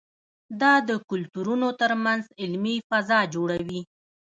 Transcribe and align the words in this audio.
دا 0.61 0.73
د 0.89 0.91
کلتورونو 1.09 1.67
ترمنځ 1.81 2.23
علمي 2.41 2.75
فضا 2.89 3.19
جوړوي. 3.35 3.81